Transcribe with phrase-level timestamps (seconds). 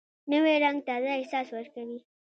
[0.31, 1.99] نوی رنګ تازه احساس ورکوي